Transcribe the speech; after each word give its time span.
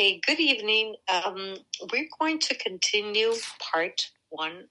Okay, 0.00 0.18
good 0.26 0.40
evening. 0.40 0.94
Um, 1.12 1.56
we're 1.92 2.08
going 2.18 2.38
to 2.38 2.54
continue 2.54 3.34
part 3.58 4.10
one 4.30 4.64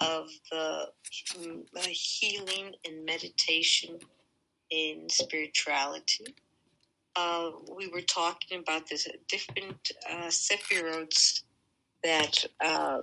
of 0.00 0.28
the 0.50 0.88
uh, 1.38 1.80
healing 1.88 2.74
and 2.84 3.04
meditation 3.04 3.96
in 4.70 5.08
spirituality. 5.08 6.34
Uh, 7.14 7.50
we 7.78 7.86
were 7.86 8.00
talking 8.00 8.58
about 8.58 8.88
the 8.88 8.98
different 9.28 9.92
uh, 10.10 10.26
sephirots 10.26 11.42
that 12.02 12.44
uh, 12.60 13.02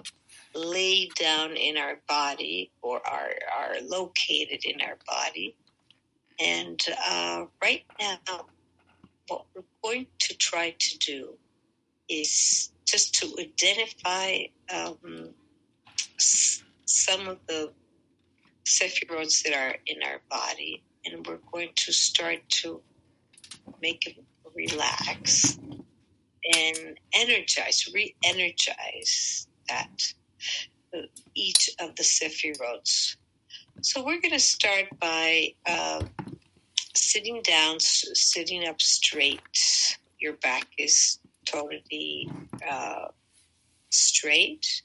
lay 0.54 1.08
down 1.18 1.56
in 1.56 1.78
our 1.78 2.02
body 2.10 2.72
or 2.82 3.00
are, 3.08 3.36
are 3.58 3.76
located 3.88 4.66
in 4.66 4.82
our 4.82 4.98
body. 5.08 5.56
And 6.42 6.86
uh, 7.08 7.46
right 7.62 7.86
now, 8.02 8.48
what 9.30 9.46
we're 9.56 9.64
going 9.82 10.08
to 10.20 10.36
try 10.36 10.76
to 10.78 10.98
do 10.98 11.38
is 12.22 12.72
just 12.86 13.16
to 13.16 13.26
identify 13.40 14.44
um, 14.74 15.30
some 16.18 17.28
of 17.28 17.40
the 17.48 17.72
sephirots 18.66 19.44
that 19.44 19.54
are 19.54 19.76
in 19.88 20.04
our 20.04 20.22
body, 20.30 20.84
and 21.06 21.26
we're 21.26 21.40
going 21.52 21.70
to 21.76 21.92
start 21.92 22.40
to 22.48 22.82
make 23.82 24.06
it 24.08 24.18
relax 24.56 25.58
and 26.54 26.98
energize, 27.14 27.90
re-energize 27.94 29.48
that 29.70 30.14
uh, 30.96 31.02
each 31.36 31.70
of 31.80 31.96
the 31.96 32.04
sephirots. 32.04 33.18
So 33.82 34.04
we're 34.04 34.22
going 34.22 34.34
to 34.34 34.40
start 34.40 34.86
by 35.00 35.54
uh, 35.66 36.04
sitting 36.94 37.42
down, 37.42 37.80
sitting 37.80 38.68
up 38.68 38.82
straight. 38.82 39.98
Your 40.20 40.34
back 40.34 40.68
is 40.78 41.20
totally 41.46 42.30
uh, 42.70 43.08
straight. 43.90 44.84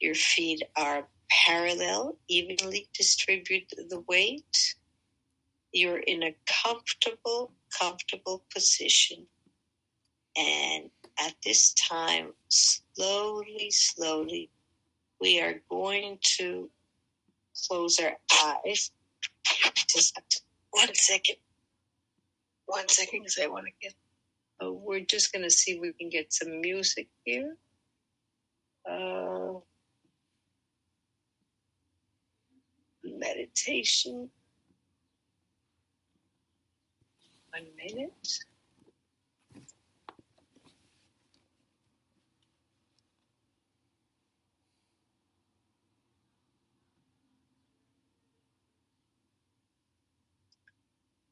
Your 0.00 0.14
feet 0.14 0.62
are 0.76 1.08
parallel, 1.30 2.16
evenly 2.28 2.88
distribute 2.94 3.68
the 3.88 4.00
weight. 4.08 4.74
You're 5.72 5.98
in 5.98 6.22
a 6.22 6.34
comfortable, 6.46 7.52
comfortable 7.78 8.44
position. 8.52 9.26
And 10.36 10.90
at 11.18 11.34
this 11.44 11.72
time, 11.74 12.32
slowly, 12.48 13.70
slowly, 13.70 14.50
we 15.20 15.40
are 15.40 15.62
going 15.70 16.18
to 16.38 16.70
close 17.66 17.98
our 17.98 18.12
eyes. 18.44 18.90
Just 19.88 20.18
one 20.70 20.94
second. 20.94 21.36
One 22.66 22.88
second, 22.88 23.20
because 23.20 23.38
I 23.42 23.46
want 23.46 23.66
to 23.66 23.72
get. 23.80 23.94
Uh, 24.62 24.72
we're 24.72 25.00
just 25.00 25.32
going 25.32 25.42
to 25.42 25.50
see 25.50 25.72
if 25.72 25.80
we 25.80 25.92
can 25.92 26.08
get 26.08 26.32
some 26.32 26.60
music 26.60 27.08
here. 27.24 27.56
Uh, 28.90 29.54
meditation. 33.04 34.30
One 37.50 37.66
minute. 37.76 38.12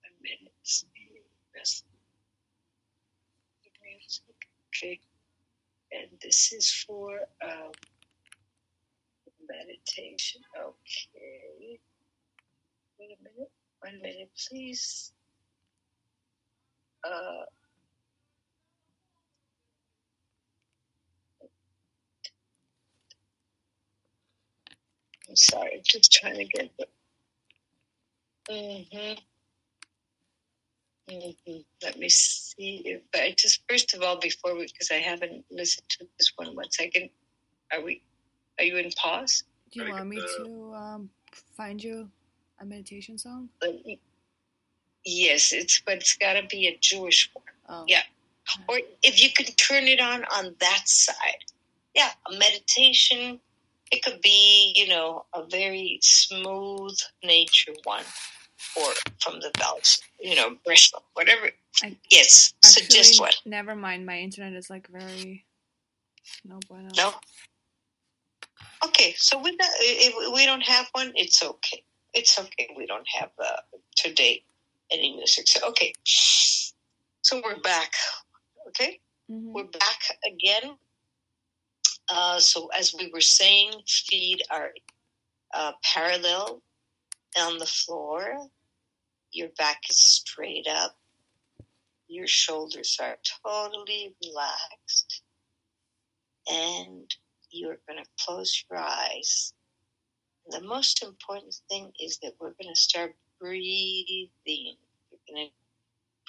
One 0.03 0.17
minute. 0.23 0.53
Rest 1.55 1.85
the 3.65 4.35
And 5.93 6.09
this 6.23 6.53
is 6.53 6.71
for 6.71 7.21
um, 7.43 7.73
meditation. 9.49 10.41
Okay. 10.59 11.79
Wait 12.99 13.11
a 13.19 13.23
minute. 13.23 13.51
One 13.81 14.01
minute, 14.03 14.31
please. 14.49 15.13
Uh, 17.05 17.45
I'm 25.29 25.37
sorry. 25.37 25.81
Just 25.85 26.13
trying 26.13 26.37
to 26.37 26.45
get 26.45 26.71
the. 26.79 26.87
Mm-hmm. 28.51 29.34
Hmm 31.11 31.57
Let 31.83 31.99
me 31.99 32.09
see. 32.09 32.83
If, 32.85 33.03
but 33.13 33.23
I 33.23 33.35
just 33.37 33.63
first 33.69 33.95
of 33.95 34.03
all, 34.03 34.19
before 34.19 34.55
we, 34.55 34.67
because 34.67 34.91
I 34.91 34.97
haven't 34.97 35.45
listened 35.51 35.89
to 35.91 36.07
this 36.19 36.33
one. 36.37 36.55
One 36.57 36.71
second. 36.71 37.11
Are 37.73 37.83
we? 37.83 38.03
Are 38.59 38.65
you 38.65 38.77
in 38.77 38.91
pause? 38.93 39.45
Do 39.71 39.81
you 39.81 39.91
want 39.91 40.09
me 40.09 40.21
the- 40.21 40.45
to 40.45 40.75
um, 40.75 41.11
find 41.57 41.83
you 41.83 42.09
a 42.61 42.65
meditation 42.65 43.19
song? 43.19 43.49
Me- 43.63 44.01
Yes, 45.07 45.53
it's 45.53 45.81
but 45.85 45.97
it's 45.99 46.17
got 46.17 46.33
to 46.35 46.47
be 46.47 46.67
a 46.67 46.79
Jewish 46.81 47.31
one. 47.35 47.45
Oh, 47.69 47.85
Yeah. 47.87 48.03
Or 48.69 48.79
if 49.03 49.23
you 49.23 49.31
could 49.37 49.57
turn 49.59 49.85
it 49.85 50.01
on 50.01 50.25
on 50.25 50.55
that 50.61 50.83
side. 50.89 51.45
Yeah, 51.95 52.11
a 52.31 52.33
meditation. 52.37 53.41
It 53.91 54.03
could 54.03 54.21
be, 54.23 54.73
you 54.75 54.89
know, 54.89 55.27
a 55.35 55.45
very 55.47 55.99
smooth 56.03 56.97
nature 57.23 57.75
one, 57.85 58.03
or 58.77 58.93
from 59.21 59.41
the 59.41 59.51
bells, 59.59 60.01
you 60.21 60.35
know, 60.35 60.57
Bristol, 60.65 61.03
whatever. 61.15 61.51
I- 61.83 61.97
yes, 62.11 62.55
suggest 62.63 63.15
Actually, 63.15 63.21
one. 63.21 63.33
never 63.45 63.75
mind. 63.75 64.07
My 64.07 64.19
internet 64.19 64.53
is 64.55 64.71
like 64.71 64.89
very 64.89 65.45
no 66.45 66.59
bueno. 66.69 66.89
No. 66.97 67.15
Okay, 68.85 69.15
so 69.17 69.39
with 69.41 69.57
that, 69.59 69.71
if 69.81 70.33
we 70.35 70.45
don't 70.47 70.63
have 70.63 70.89
one, 70.93 71.13
it's 71.17 71.43
okay. 71.43 71.83
It's 72.13 72.39
okay. 72.39 72.69
We 72.77 72.87
don't 72.87 73.07
have 73.09 73.31
uh, 73.39 73.57
today 73.97 74.45
any 74.91 75.17
music. 75.17 75.49
So 75.49 75.67
okay, 75.71 75.93
so 76.05 77.41
we're 77.45 77.59
back. 77.61 77.93
Okay. 78.69 79.01
Mhm. 79.31 79.53
We're 79.53 79.65
back 79.65 80.01
again. 80.25 80.77
Uh, 82.09 82.39
so 82.39 82.69
as 82.79 82.95
we 82.95 83.11
were 83.13 83.21
saying, 83.23 83.73
feed 83.89 84.43
are 84.51 84.71
uh, 85.55 85.73
parallel 85.83 86.61
on 87.37 87.59
the 87.59 87.67
floor. 87.67 88.49
Your 89.33 89.49
back 89.59 89.83
is 89.91 89.99
straight 89.99 90.67
up. 90.69 90.97
Your 92.09 92.27
shoulders 92.27 92.99
are 93.03 93.17
totally 93.45 94.15
relaxed. 94.23 95.23
And 96.51 97.15
you're 97.51 97.79
going 97.89 98.03
to 98.03 98.11
close 98.25 98.65
your 98.71 98.79
eyes. 98.79 99.55
The 100.51 100.61
most 100.61 101.03
important 101.03 101.55
thing 101.69 101.93
is 102.01 102.19
that 102.19 102.35
we're 102.39 102.55
going 102.61 102.73
to 102.73 102.81
start 102.81 103.17
breathing. 103.41 104.29
You're 104.47 105.35
going 105.35 105.49
to 105.49 105.53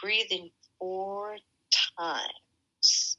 breathe 0.01 0.31
in 0.31 0.49
four 0.79 1.37
times. 1.97 3.17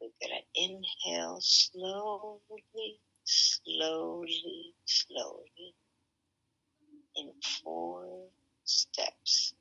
We're 0.00 0.08
going 0.20 0.40
to 0.40 0.62
inhale 0.62 1.38
slowly, 1.40 3.00
slowly, 3.24 4.74
slowly 4.84 5.74
in 7.16 7.32
four 7.62 8.06
steps. 8.64 9.54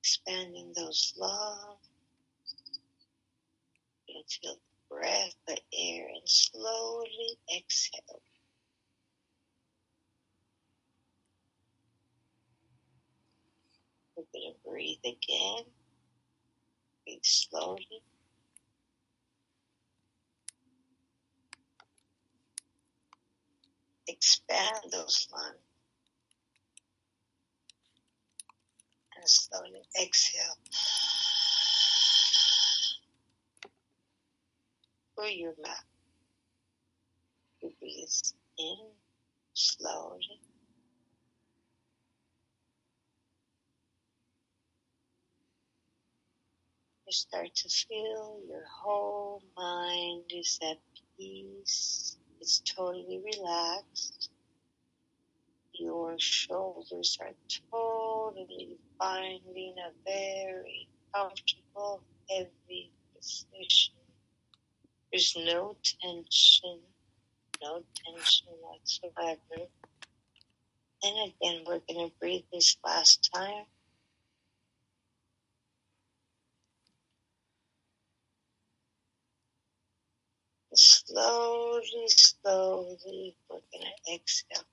Expanding 0.00 0.72
those 0.74 1.14
lungs. 1.16 1.78
You 4.08 4.14
can 4.14 4.22
feel 4.28 4.54
the 4.54 4.94
breath, 4.94 5.34
the 5.46 5.58
air, 5.72 6.06
and 6.08 6.22
slowly 6.26 7.38
exhale. 7.56 8.20
We're 14.16 14.24
going 14.32 14.52
to 14.52 14.68
breathe 14.68 14.98
again. 15.04 15.64
Breathe 17.04 17.20
slowly. 17.22 18.02
And 29.16 29.28
slowly 29.28 29.82
exhale. 30.02 30.56
Through 35.16 35.30
your 35.30 35.54
mouth. 35.62 35.76
You 37.62 37.72
breathe 37.80 38.08
in 38.58 38.76
slowly. 39.54 40.40
You 47.06 47.12
start 47.12 47.54
to 47.54 47.68
feel 47.68 48.40
your 48.48 48.64
whole 48.82 49.42
mind 49.56 50.24
is 50.34 50.58
at 50.62 50.78
peace. 51.16 52.16
It's 52.40 52.60
totally 52.60 53.22
relaxed. 53.24 54.31
Your 55.82 56.14
shoulders 56.16 57.18
are 57.20 57.34
totally 57.72 58.78
finding 59.00 59.74
a 59.84 59.90
very 60.06 60.88
comfortable, 61.12 62.04
heavy 62.30 62.92
position. 63.16 63.94
There's 65.10 65.34
no 65.36 65.74
tension, 65.82 66.78
no 67.60 67.82
tension 67.96 68.46
whatsoever. 68.60 69.66
And 71.02 71.32
again, 71.32 71.64
we're 71.66 71.80
going 71.88 72.10
to 72.10 72.12
breathe 72.20 72.44
this 72.52 72.76
last 72.84 73.28
time. 73.34 73.64
Slowly, 80.74 82.06
slowly, 82.06 83.36
we're 83.50 83.58
going 83.72 83.84
to 84.06 84.14
exhale. 84.14 84.71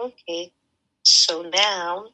Okay, 0.00 0.52
so 1.02 1.42
now 1.42 2.10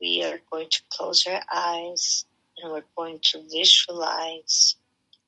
we 0.00 0.24
are 0.24 0.40
going 0.50 0.70
to 0.70 0.80
close 0.88 1.26
our 1.26 1.42
eyes 1.54 2.24
and 2.56 2.72
we're 2.72 2.84
going 2.96 3.18
to 3.22 3.42
visualize 3.52 4.76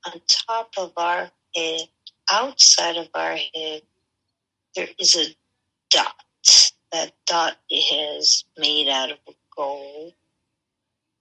on 0.06 0.22
top 0.26 0.70
of 0.78 0.92
our 0.96 1.30
head, 1.54 1.80
outside 2.32 2.96
of 2.96 3.10
our 3.14 3.36
head, 3.54 3.82
there 4.74 4.88
is 4.98 5.14
a 5.14 5.26
dot. 5.90 6.14
That 6.90 7.12
dot 7.26 7.58
is 7.70 8.44
made 8.56 8.88
out 8.88 9.10
of 9.10 9.18
gold. 9.54 10.14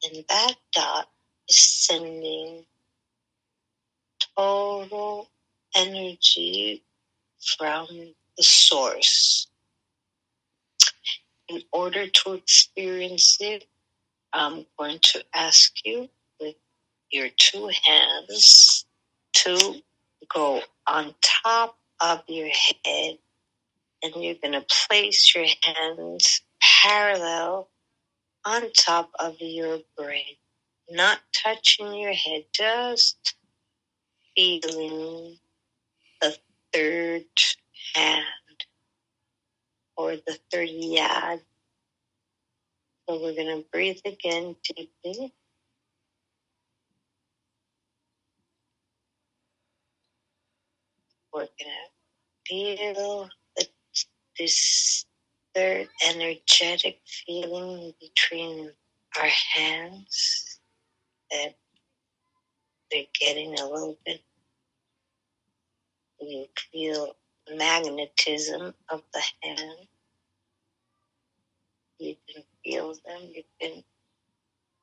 And 0.04 0.24
that 0.30 0.56
dot 0.72 1.10
is 1.50 1.60
sending 1.60 2.64
total 4.38 5.30
energy 5.76 6.84
from 7.58 7.88
the 8.38 8.44
source. 8.44 9.48
In 11.52 11.64
order 11.74 12.08
to 12.08 12.34
experience 12.34 13.36
it, 13.42 13.66
I'm 14.32 14.66
going 14.80 15.00
to 15.02 15.26
ask 15.36 15.74
you 15.84 16.08
with 16.40 16.56
your 17.12 17.28
two 17.36 17.70
hands 17.84 18.86
to 19.34 19.82
go 20.34 20.62
on 20.88 21.14
top 21.44 21.78
of 22.00 22.24
your 22.30 22.48
head 22.48 23.18
and 24.02 24.16
you're 24.16 24.36
going 24.42 24.54
to 24.54 24.66
place 24.88 25.36
your 25.36 25.46
hands 25.62 26.42
parallel 26.62 27.68
on 28.46 28.72
top 28.72 29.12
of 29.20 29.36
your 29.42 29.80
brain, 29.98 30.38
not 30.90 31.20
touching 31.34 31.94
your 31.94 32.14
head, 32.14 32.46
just 32.54 33.36
feeling 34.38 35.36
the 36.22 36.38
third 36.72 37.26
hand 37.94 38.26
or 40.02 40.16
the 40.16 40.38
third 40.52 40.70
yad. 40.70 41.42
So 43.08 43.22
we're 43.22 43.36
going 43.36 43.58
to 43.58 43.66
breathe 43.72 44.00
again 44.06 44.56
deeply. 44.64 45.34
We're 51.34 51.42
going 51.42 51.50
to 51.60 51.90
feel 52.48 53.30
this 54.40 55.06
third 55.56 55.88
energetic 56.08 57.02
feeling 57.06 57.94
between 58.02 58.72
our 59.20 59.30
hands 59.56 60.60
that 61.32 61.56
they're 62.92 63.04
getting 63.20 63.60
a 63.60 63.66
little 63.66 63.98
bit. 64.06 64.22
You 66.22 66.46
feel 66.72 67.16
magnetism 67.56 68.74
of 68.90 69.04
the 69.14 69.24
hand. 69.44 69.88
You 72.02 72.16
can 72.28 72.44
feel 72.66 72.94
them. 73.06 73.30
You 73.32 73.44
can 73.62 73.84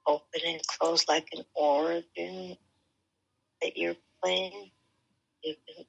open 0.06 0.40
and 0.46 0.60
close 0.66 1.08
like 1.08 1.28
an 1.32 1.44
organ 1.56 2.56
that 3.60 3.76
you're 3.76 3.96
playing. 4.22 4.70
You 5.42 5.54
can 5.66 5.84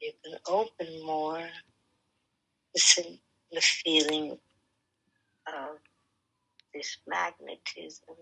you 0.00 0.12
can 0.24 0.38
open 0.48 1.04
more. 1.04 1.46
Listen 2.74 3.18
the 3.52 3.60
feeling 3.60 4.38
of 5.46 5.78
this 6.74 6.96
magnetism. 7.06 8.16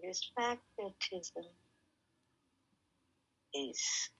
This 0.00 0.30
magnetism 0.38 1.44
is 3.52 4.10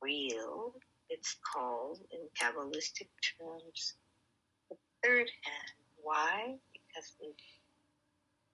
real. 0.00 0.74
It's 1.08 1.36
called, 1.54 2.00
in 2.12 2.20
Kabbalistic 2.40 3.08
terms, 3.38 3.94
the 4.70 4.76
third 5.04 5.28
hand. 5.44 5.85
Why? 6.06 6.54
Because 6.72 7.16
it, 7.18 7.34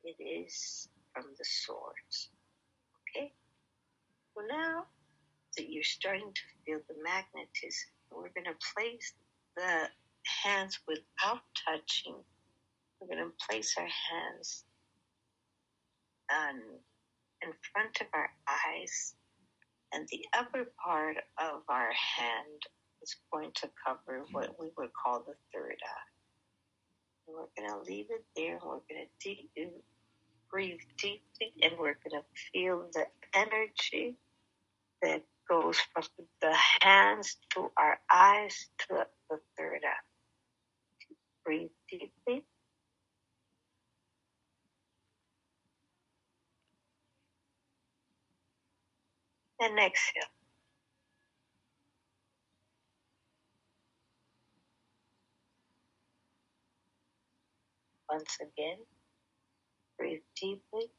it 0.05 0.23
is 0.25 0.89
from 1.13 1.25
the 1.37 1.45
source. 1.45 2.31
Okay? 3.05 3.31
Well, 4.35 4.47
now 4.49 4.87
that 5.59 5.69
you're 5.69 5.83
starting 5.85 6.33
to 6.33 6.41
feel 6.65 6.79
the 6.89 6.95
magnetism, 7.05 7.91
we're 8.11 8.33
going 8.33 8.47
to 8.47 8.73
place 8.75 9.13
the 9.55 9.91
hands 10.43 10.81
without 10.89 11.43
touching. 11.69 12.17
We're 12.99 13.15
going 13.15 13.29
to 13.29 13.47
place 13.47 13.75
our 13.77 13.85
hands 13.85 14.65
on, 16.33 16.57
in 17.43 17.53
front 17.71 18.01
of 18.01 18.07
our 18.15 18.31
eyes, 18.49 19.15
and 19.93 20.09
the 20.09 20.25
upper 20.39 20.73
part 20.83 21.19
of 21.39 21.61
our 21.69 21.93
hand 22.17 22.63
is 23.03 23.15
going 23.31 23.51
to 23.57 23.69
cover 23.87 24.25
what 24.33 24.59
we 24.59 24.71
would 24.79 24.91
call 24.95 25.19
the 25.19 25.35
third 25.53 25.77
eye. 25.85 26.12
We're 27.33 27.47
going 27.57 27.71
to 27.71 27.91
leave 27.91 28.07
it 28.11 28.25
there. 28.37 28.59
We're 28.63 28.81
going 28.89 29.07
to 29.07 29.07
deep, 29.21 29.51
breathe 30.51 30.81
deeply, 30.99 31.53
and 31.63 31.73
we're 31.79 31.97
going 32.05 32.21
to 32.21 32.25
feel 32.53 32.87
the 32.93 33.07
energy 33.35 34.17
that 35.03 35.23
goes 35.49 35.79
from 35.93 36.05
the 36.41 36.55
hands 36.83 37.37
to 37.55 37.71
our 37.77 37.99
eyes 38.11 38.67
to 38.81 39.07
the 39.31 39.41
third 39.57 39.81
eye. 39.85 40.05
Breathe 41.45 41.71
deeply. 41.91 42.45
And 49.61 49.79
exhale. 49.79 50.42
Once 58.13 58.37
again, 58.43 58.79
breathe 59.99 60.21
deeply. 60.41 60.91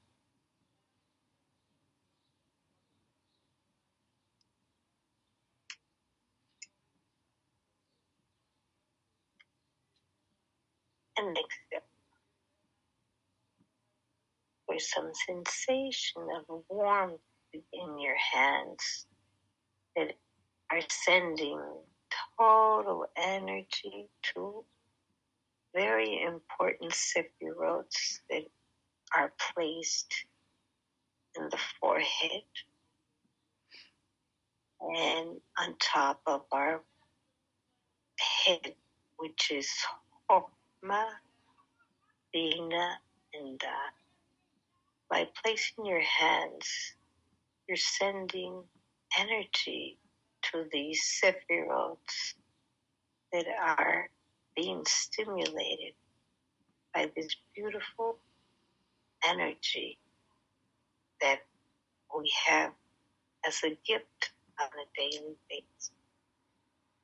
and 11.18 11.38
exhale. 11.38 11.88
There's 14.68 14.92
some 14.92 15.12
sensation 15.28 16.24
of 16.50 16.64
warmth 16.70 17.22
in 17.54 18.00
your 18.00 18.16
hands 18.34 19.06
that 19.96 20.14
are 20.72 20.82
sending 20.90 21.62
total 22.38 23.06
energy 23.18 24.10
to 24.34 24.66
very 25.74 26.22
important 26.22 26.92
sephiroths 26.92 28.20
that 28.30 28.44
are 29.16 29.34
placed 29.54 30.14
in 31.38 31.50
the 31.50 31.60
forehead 31.80 32.44
and 34.82 35.30
on 35.58 35.76
top 35.80 36.22
of 36.28 36.42
our 36.52 36.82
head, 38.20 38.74
which 39.18 39.52
is 39.52 39.70
Ma, 40.84 41.06
Bina, 42.34 43.00
and 43.34 43.58
Da. 43.58 43.68
By 45.10 45.28
placing 45.44 45.86
your 45.86 46.02
hands, 46.02 46.96
you're 47.68 47.78
sending 47.78 48.64
energy 49.18 49.98
to 50.52 50.66
these 50.72 51.22
sephiroths 51.24 52.34
that 53.32 53.46
are 53.62 54.10
being 54.56 54.84
stimulated 54.86 55.94
by 56.94 57.12
this 57.16 57.36
beautiful 57.56 58.18
energy 59.28 60.00
that 61.22 61.40
we 62.18 62.32
have 62.48 62.72
as 63.48 63.62
a 63.66 63.78
gift 63.88 64.32
on 64.60 64.68
a 64.68 64.88
daily 65.00 65.36
basis. 65.50 65.92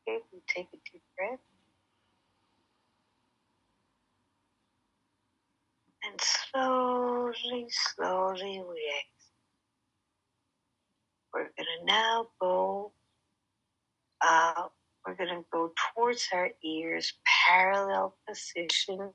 Okay, 0.08 0.20
we 0.34 0.40
take 0.48 0.68
a 0.74 0.78
deep 0.92 1.04
breath. 1.18 1.40
and 6.06 6.20
slowly, 6.22 7.68
slowly 7.70 8.64
we 8.68 8.94
exhale. 9.00 9.30
We're 11.34 11.46
to 11.46 11.86
now 11.86 12.28
go 12.42 12.90
Uh, 14.22 14.68
we're 15.06 15.16
to 15.16 15.46
go 15.52 15.72
towards 15.96 16.28
our 16.34 16.50
ears, 16.64 17.14
parallel 17.50 18.16
position, 18.30 19.14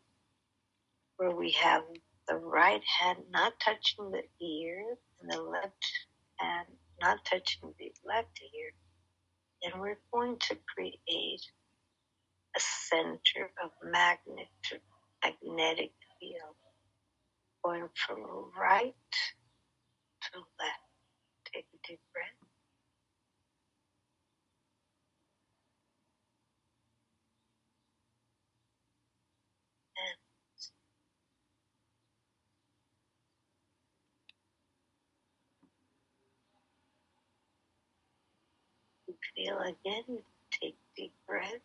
where 1.18 1.36
we 1.36 1.52
have 1.52 1.82
the 2.28 2.36
right 2.36 2.82
hand 3.00 3.18
not 3.30 3.54
touching 3.64 4.12
the 4.12 4.46
ear 4.46 4.84
and 5.20 5.32
the 5.32 5.42
left 5.42 5.84
hand 6.38 6.68
not 7.00 7.18
touching 7.24 7.74
the 7.78 7.92
left 8.06 8.40
ear. 8.42 8.72
And 9.64 9.80
we're 9.80 10.00
going 10.12 10.38
to 10.50 10.56
create 10.74 11.42
a 12.56 12.60
center 12.60 13.50
of 13.64 13.70
magnet, 13.84 14.48
magnetic 15.24 15.92
field 16.20 16.56
going 17.64 17.88
from 17.94 18.18
right 18.60 18.94
to 20.22 20.38
left. 20.60 20.80
Take 21.54 21.66
a 21.74 21.88
deep 21.88 22.00
breath. 22.12 22.33
Feel 39.34 39.58
again. 39.58 40.18
Take 40.50 40.76
deep 40.96 41.12
breath. 41.26 41.62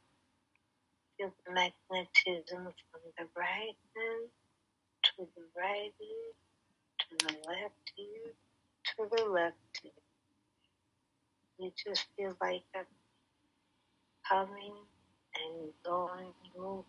Feel 1.17 1.33
the 1.45 1.53
magnetism 1.53 2.73
from 2.91 3.01
the 3.17 3.25
right 3.35 3.75
hand 3.95 4.29
to 5.03 5.27
the 5.35 5.43
right 5.57 5.91
ear, 6.01 6.33
to 6.99 7.25
the 7.25 7.33
left 7.47 7.91
ear, 7.97 8.33
to 8.85 9.15
the 9.15 9.29
left 9.29 9.81
ear. 9.83 9.91
You 11.59 11.71
just 11.85 12.05
feel 12.15 12.35
like 12.41 12.63
a 12.75 12.79
coming 14.27 14.75
and 15.35 15.69
going 15.83 16.33
movement 16.55 16.85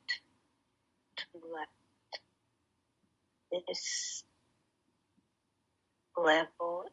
to 1.17 1.25
left. 1.53 1.71
This 3.67 4.23
level 6.23 6.85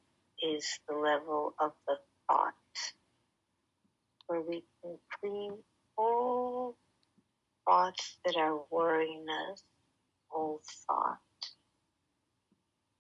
is 0.42 0.66
the 0.88 0.94
level 0.94 1.54
of 1.61 1.73
the 1.87 1.97
thought, 2.28 2.54
where 4.26 4.40
we 4.40 4.64
can 4.82 4.99
clean 5.20 5.52
all 5.97 6.76
thoughts 7.66 8.18
that 8.25 8.37
are 8.37 8.61
worrying 8.70 9.26
us, 9.50 9.62
all 10.30 10.61
thoughts 10.87 11.56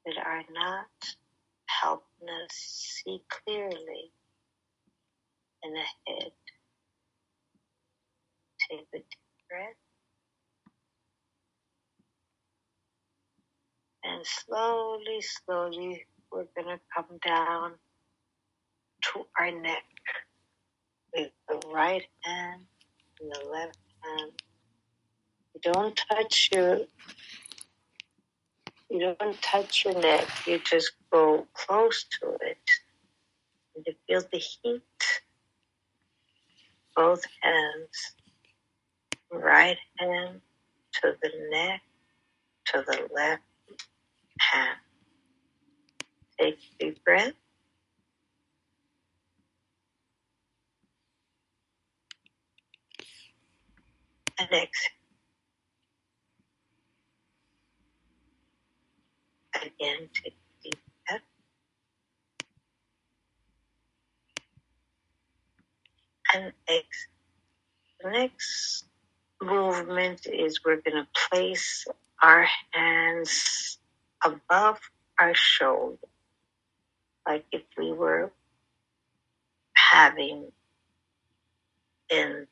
that 0.06 0.16
are 0.24 0.44
not 0.52 0.86
helping 1.66 2.28
us 2.44 2.52
see 2.52 3.22
clearly 3.28 4.12
and 5.62 5.76
ahead. 5.76 6.32
Take 8.70 8.86
a 8.94 8.98
deep 8.98 9.06
breath. 9.48 9.76
And 14.04 14.24
slowly, 14.24 15.20
slowly, 15.20 16.06
we're 16.32 16.46
going 16.56 16.76
to 16.76 16.80
come 16.94 17.18
down 17.24 17.72
to 19.02 19.26
our 19.38 19.50
neck 19.50 19.84
with 21.14 21.30
the 21.48 21.60
right 21.68 22.04
hand 22.22 22.62
and 23.20 23.30
the 23.30 23.50
left 23.50 23.78
hand. 24.04 24.32
You 25.54 25.72
don't 25.72 26.00
touch 26.10 26.50
your 26.52 26.80
you 28.90 29.14
don't 29.18 29.42
touch 29.42 29.84
your 29.84 30.00
neck, 30.00 30.26
you 30.46 30.58
just 30.58 30.92
go 31.12 31.46
close 31.52 32.04
to 32.20 32.30
it. 32.40 32.58
And 33.76 33.84
you 33.86 33.94
feel 34.06 34.22
the 34.32 34.38
heat. 34.38 34.82
Both 36.96 37.22
hands. 37.42 38.14
Right 39.30 39.76
hand 39.98 40.40
to 41.02 41.14
the 41.22 41.30
neck, 41.50 41.82
to 42.66 42.84
the 42.86 43.08
left 43.14 43.42
hand. 44.40 44.78
Take 46.40 46.58
a 46.80 46.84
deep 46.84 47.04
breath. 47.04 47.32
And 54.38 54.48
exhale. 54.52 54.90
Again, 59.56 60.08
take 60.14 60.34
a 60.34 60.62
deep 60.62 60.80
breath. 61.08 61.22
And 66.34 66.52
exhale. 66.68 67.08
The 68.02 68.10
next 68.10 68.84
movement 69.42 70.26
is 70.26 70.60
we're 70.64 70.80
going 70.80 71.04
to 71.04 71.08
place 71.30 71.86
our 72.22 72.46
hands 72.72 73.78
above 74.24 74.78
our 75.18 75.34
shoulder, 75.34 75.98
like 77.28 77.44
if 77.52 77.62
we 77.76 77.92
were 77.92 78.32
having 79.74 80.50
an 82.10 82.46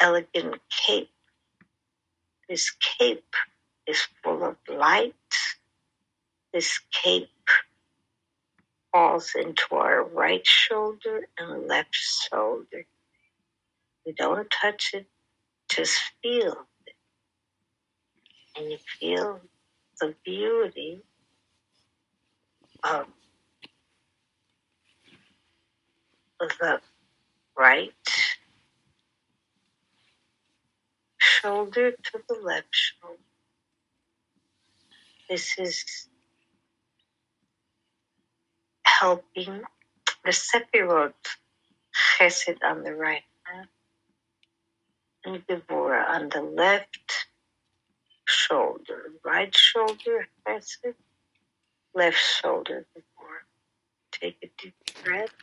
elegant 0.00 0.56
cape. 0.70 1.10
This 2.48 2.70
cape 2.98 3.34
is 3.88 4.06
full 4.22 4.44
of 4.44 4.56
light. 4.68 5.14
This 6.52 6.80
cape 6.92 7.28
falls 8.92 9.32
into 9.34 9.66
our 9.72 10.04
right 10.04 10.46
shoulder 10.46 11.26
and 11.36 11.66
left 11.66 11.94
shoulder. 11.94 12.86
We 14.06 14.12
don't 14.12 14.48
touch 14.50 14.92
it, 14.94 15.06
just 15.68 15.98
feel 16.22 16.66
it. 16.86 16.94
And 18.56 18.70
you 18.70 18.78
feel 18.78 19.40
the 20.00 20.14
beauty 20.24 21.02
Um, 22.84 23.06
of 26.40 26.50
the 26.60 26.80
right 27.56 27.92
shoulder 31.18 31.90
to 31.90 32.20
the 32.28 32.34
left 32.42 32.68
shoulder. 32.72 33.18
This 35.28 35.58
is 35.58 36.08
helping 38.84 39.62
the 40.24 40.30
Sephirot 40.30 41.14
Chesed 41.94 42.58
on 42.62 42.84
the 42.84 42.94
right 42.94 43.22
and 45.24 45.46
Gevurah 45.46 46.08
on 46.08 46.28
the 46.28 46.42
left 46.42 47.26
shoulder, 48.26 49.12
right 49.24 49.54
shoulder, 49.54 50.28
it. 50.82 50.96
Left 51.98 52.16
shoulder 52.16 52.86
before. 52.94 53.42
Take 54.12 54.36
a 54.44 54.48
deep 54.56 54.74
breath. 55.04 55.34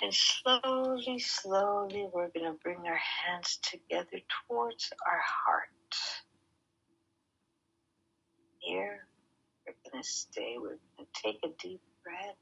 And 0.00 0.14
slowly, 0.14 1.18
slowly, 1.18 2.06
we're 2.12 2.28
going 2.28 2.46
to 2.46 2.56
bring 2.62 2.86
our 2.86 3.00
hands 3.26 3.58
together 3.62 4.20
towards 4.46 4.92
our 5.04 5.20
heart. 5.20 5.68
Here, 8.60 9.08
we're 9.66 9.90
going 9.90 10.00
to 10.00 10.08
stay. 10.08 10.54
We're 10.56 10.78
going 10.96 11.08
to 11.12 11.20
take 11.20 11.40
a 11.42 11.48
deep 11.60 11.80
breath. 12.04 12.36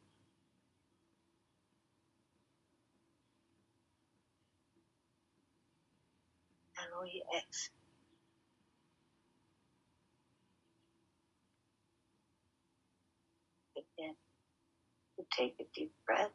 And 6.79 6.89
we 7.03 7.23
exhale. 7.35 7.73
Again, 13.99 14.15
take 15.37 15.57
a 15.61 15.65
deep 15.75 15.93
breath. 16.07 16.31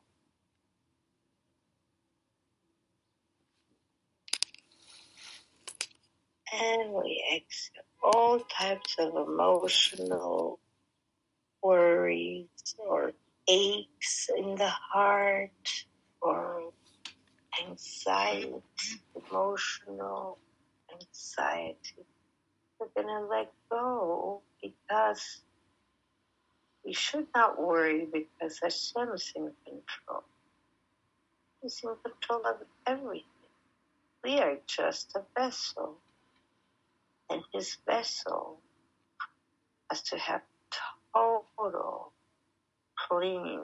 And 6.53 6.91
we 6.93 7.23
exhale 7.35 7.83
all 8.03 8.39
types 8.39 8.95
of 8.99 9.15
emotional 9.15 10.59
worries 11.63 12.47
or 12.77 13.13
aches 13.47 14.29
in 14.37 14.55
the 14.55 14.69
heart 14.69 15.51
or 16.21 16.71
anxiety, 17.65 18.53
emotional 19.15 20.37
anxiety. 20.91 22.05
We're 22.79 22.87
going 22.95 23.07
to 23.07 23.27
let 23.29 23.51
go 23.69 24.41
because 24.61 25.41
we 26.85 26.93
should 26.93 27.27
not 27.35 27.61
worry 27.61 28.07
because 28.11 28.59
Hashem 28.61 29.09
is 29.13 29.31
in 29.35 29.51
control. 29.65 30.23
He's 31.61 31.81
in 31.83 31.95
control 32.03 32.41
of 32.47 32.57
everything. 32.87 33.25
We 34.23 34.39
are 34.39 34.57
just 34.67 35.15
a 35.15 35.23
vessel. 35.39 35.97
And 37.29 37.43
his 37.53 37.77
vessel 37.85 38.59
has 39.89 40.01
to 40.03 40.17
have 40.17 40.41
total 41.15 42.11
clean 43.07 43.61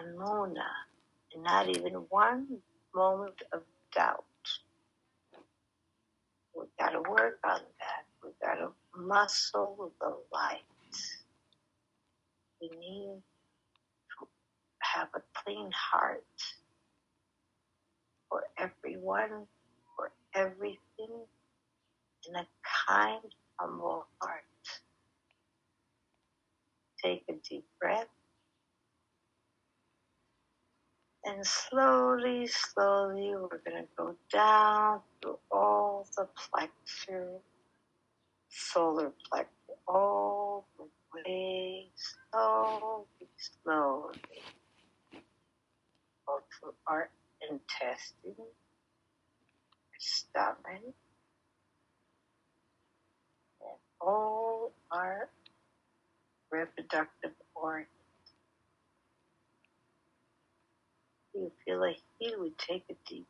emunah 0.00 0.76
and 1.34 1.42
not 1.42 1.68
even 1.68 1.94
one 2.10 2.46
moment 2.94 3.42
of 3.52 3.62
doubt. 3.94 4.24
We 6.56 6.66
gotta 6.78 7.00
work 7.00 7.38
on 7.44 7.60
that. 7.80 8.04
We 8.22 8.30
gotta 8.42 8.68
muscle 8.96 9.92
the 10.00 10.16
light. 10.32 10.60
We 12.60 12.68
need 12.68 13.22
to 14.18 14.26
have 14.80 15.08
a 15.14 15.22
clean 15.34 15.70
heart 15.74 16.24
for 18.28 18.44
everyone, 18.58 19.46
for 19.96 20.12
everything, 20.34 21.24
in 22.28 22.36
a 22.36 22.46
kind, 22.88 23.22
humble 23.58 24.06
heart. 24.20 24.44
Take 27.02 27.24
a 27.30 27.34
deep 27.48 27.64
breath. 27.80 28.08
And 31.24 31.46
slowly, 31.46 32.46
slowly, 32.46 33.34
we're 33.36 33.60
going 33.64 33.82
to 33.82 33.88
go 33.96 34.16
down 34.32 35.00
through 35.22 35.38
all 35.50 36.06
the 36.16 36.28
plexus, 36.36 37.42
solar 38.48 39.12
plexus, 39.28 39.76
all 39.88 40.66
the 40.78 40.84
way, 41.14 41.88
slowly, 41.96 43.06
slowly. 43.36 44.42
Go 46.26 46.40
through 46.60 46.74
our 46.86 47.10
intestine, 47.50 48.34
our 48.38 49.98
stomach, 49.98 50.94
and 53.62 53.78
all 54.00 54.72
our 54.90 55.28
reproductive 56.50 57.32
organs. 57.54 57.88
You 61.34 61.52
feel 61.64 61.80
like 61.80 61.96
heat, 62.18 62.38
would 62.38 62.58
take 62.58 62.84
a 62.90 62.94
deep 63.08 63.26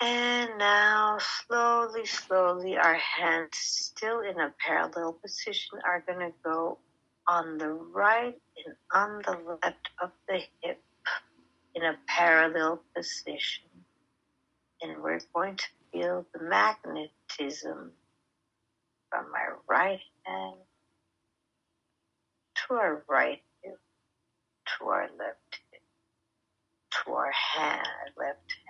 And 0.00 0.50
now, 0.58 1.18
slowly, 1.18 2.06
slowly, 2.06 2.76
our 2.76 2.94
hands 2.94 3.56
still 3.56 4.20
in 4.20 4.38
a 4.38 4.54
parallel 4.64 5.14
position 5.14 5.80
are 5.84 6.04
going 6.06 6.20
to 6.20 6.32
go 6.44 6.78
on 7.26 7.58
the 7.58 7.68
right 7.68 8.38
and 8.64 8.76
on 8.92 9.22
the 9.26 9.56
left 9.62 9.88
of 10.00 10.12
the 10.28 10.40
hip 10.62 10.80
in 11.74 11.82
a 11.82 11.96
parallel 12.06 12.80
position. 12.96 13.64
And 14.82 15.02
we're 15.02 15.20
going 15.34 15.56
to 15.56 15.64
feel 15.92 16.26
the 16.32 16.44
magnetism 16.44 17.90
from 19.10 19.26
our 19.34 19.58
right 19.68 20.00
hand 20.24 20.56
to 22.68 22.74
our 22.74 23.02
right 23.08 23.42
hip, 23.62 23.80
to 24.78 24.84
our 24.86 25.08
left 25.18 25.60
hip, 25.72 25.82
to 27.04 27.12
our 27.12 27.32
hand, 27.32 27.88
left 28.16 28.52
hand. 28.64 28.67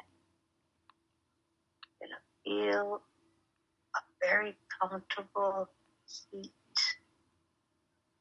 Feel 2.48 3.02
a 3.94 4.00
very 4.26 4.56
comfortable 4.80 5.68
heat 6.32 6.50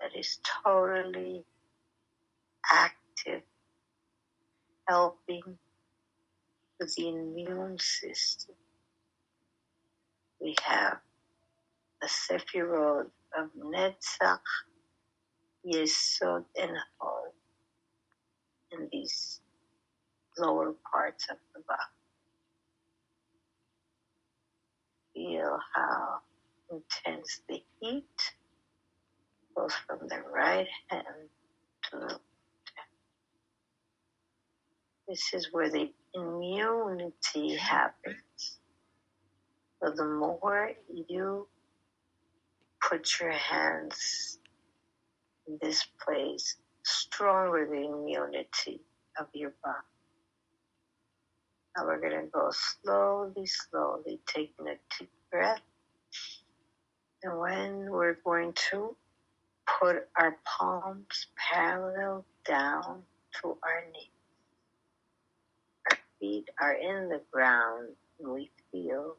that 0.02 0.12
is 0.20 0.40
totally 0.66 1.46
active, 2.70 3.44
helping 4.86 5.58
with 6.78 6.94
the 6.96 7.08
immune 7.08 7.78
system. 7.80 8.56
We 10.42 10.56
have 10.66 10.98
the 12.02 12.08
Sephirot 12.08 13.08
of 13.38 13.50
Netzach, 13.58 14.40
Yesod, 15.66 16.44
and 16.62 16.78
Hod 17.00 17.32
in 18.74 18.90
these 18.92 19.40
lower 20.38 20.74
parts 20.92 21.28
of 21.32 21.38
the 21.56 21.62
body. 21.62 21.97
How 25.76 26.20
intense 26.72 27.42
the 27.48 27.64
heat 27.82 28.34
goes 29.56 29.74
from 29.88 30.08
the 30.08 30.22
right 30.34 30.68
hand 30.90 31.30
to 31.84 31.98
the 31.98 32.06
left 32.06 32.22
hand. 32.76 32.90
This 35.08 35.34
is 35.34 35.50
where 35.52 35.70
the 35.70 35.92
immunity 36.14 37.56
happens. 37.56 38.60
So 39.82 39.92
the 39.92 40.06
more 40.06 40.72
you 40.90 41.48
put 42.82 43.20
your 43.20 43.32
hands 43.32 44.40
in 45.48 45.58
this 45.62 45.86
place, 46.04 46.58
stronger 46.84 47.68
the 47.70 47.88
immunity 47.88 48.82
of 49.20 49.28
your 49.34 49.54
body. 49.64 49.78
Now 51.76 51.86
we're 51.86 52.02
going 52.02 52.22
to 52.26 52.28
go 52.32 52.50
slowly, 52.52 53.46
slowly, 53.46 54.20
taking 54.28 54.68
a 54.68 54.76
deep 54.98 55.12
breath. 55.38 55.62
And 57.22 57.40
when 57.40 57.92
we're 57.92 58.18
going 58.26 58.54
to 58.72 58.96
put 59.80 60.08
our 60.18 60.36
palms 60.46 61.28
parallel 61.38 62.26
down 62.48 63.04
to 63.42 63.58
our 63.62 63.84
knees, 63.94 64.10
our 65.92 65.98
feet 66.20 66.50
are 66.60 66.74
in 66.74 67.10
the 67.10 67.22
ground, 67.32 67.90
and 68.20 68.32
we 68.32 68.50
feel 68.72 69.16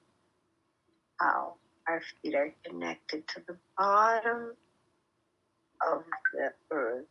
how 1.20 1.54
our 1.86 2.02
feet 2.20 2.34
are 2.34 2.52
connected 2.64 3.28
to 3.28 3.42
the 3.46 3.56
bottom 3.76 4.54
of 5.88 6.02
the 6.32 6.52
earth. 6.72 7.06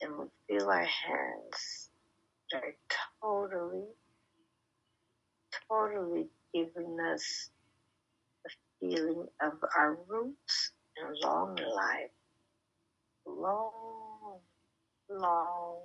And 0.00 0.12
we 0.16 0.24
feel 0.46 0.68
our 0.68 0.78
hands 0.78 1.90
are 2.54 2.74
totally, 3.20 3.84
totally 5.68 6.28
giving 6.54 6.98
us 7.12 7.50
the 8.44 8.50
feeling 8.80 9.26
of 9.42 9.52
our 9.76 9.98
roots 10.08 10.72
and 10.96 11.16
long 11.22 11.56
life. 11.56 12.10
Long, 13.26 14.40
long 15.10 15.80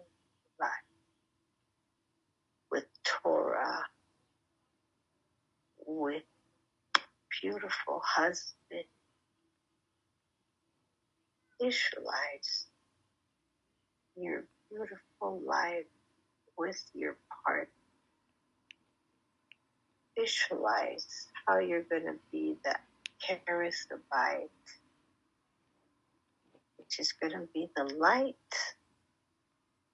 life 0.60 0.70
with 2.72 2.86
Torah, 3.04 3.84
with 5.86 6.24
beautiful 7.42 8.02
husband, 8.04 8.86
visualize 11.62 12.68
your 14.16 14.46
beautiful 14.70 15.42
life 15.46 15.86
with 16.58 16.84
your 16.94 17.18
partner. 17.46 17.83
Visualize 20.18 21.28
how 21.46 21.60
you're 21.60 21.84
going 21.84 22.06
to 22.06 22.16
be 22.32 22.56
the 22.64 22.76
charismite, 23.24 24.50
which 26.78 27.00
is 27.00 27.14
going 27.14 27.34
to 27.34 27.48
be 27.54 27.70
the 27.76 27.86
light 27.96 28.36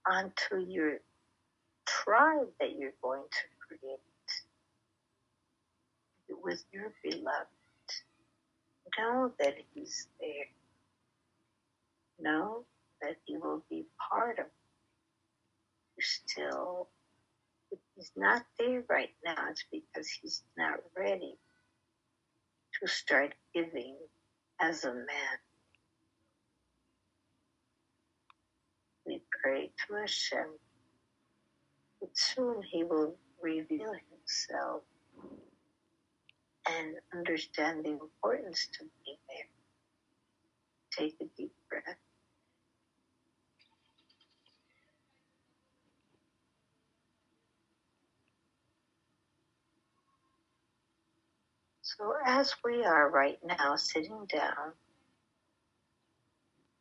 onto 0.05 0.57
your 0.67 0.99
tribe 1.85 2.47
that 2.59 2.77
you're 2.77 2.93
going 3.01 3.23
to 3.23 3.77
create 3.77 3.99
with 6.43 6.63
your 6.71 6.93
beloved. 7.03 7.47
Know 8.97 9.31
that 9.39 9.55
He's 9.73 10.07
there. 10.19 10.47
Know 12.19 12.65
that 13.01 13.15
He 13.25 13.37
will 13.37 13.63
be 13.69 13.85
part 14.11 14.39
of 14.39 14.45
you 15.95 16.03
still. 16.03 16.89
He's 17.99 18.11
not 18.15 18.45
there 18.57 18.85
right 18.89 19.09
now, 19.25 19.49
it's 19.49 19.65
because 19.69 20.07
He's 20.21 20.41
not 20.57 20.79
ready 20.97 21.35
to 22.79 22.87
start 22.87 23.33
giving 23.53 23.97
as 24.61 24.85
a 24.85 24.93
man. 24.93 25.37
We 29.05 29.21
pray 29.43 29.71
to 29.87 29.95
Hashem 29.95 30.47
that 31.99 32.17
soon 32.17 32.61
He 32.71 32.85
will 32.85 33.17
reveal 33.43 33.91
Himself 34.11 34.83
and 36.69 36.95
understand 37.13 37.83
the 37.83 37.89
importance 37.89 38.69
to 38.79 38.85
be 39.03 39.19
there. 39.27 39.49
Take 41.05 41.17
a 41.19 41.25
deep 41.35 41.51
breath. 41.69 41.97
So, 51.99 52.13
as 52.25 52.55
we 52.63 52.85
are 52.85 53.09
right 53.09 53.37
now 53.43 53.75
sitting 53.75 54.25
down, 54.33 54.71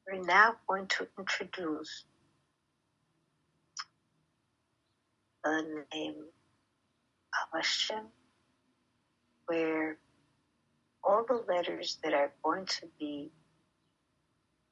we're 0.07 0.25
now 0.25 0.55
going 0.69 0.87
to 0.87 1.09
introduce 1.19 2.05
the 5.43 5.85
name 5.93 6.15
of 7.33 7.49
Hashem, 7.53 8.05
where 9.47 9.99
all 11.03 11.25
the 11.27 11.43
letters 11.49 11.99
that 12.05 12.15
are 12.15 12.31
going 12.45 12.67
to 12.67 12.87
be 13.01 13.33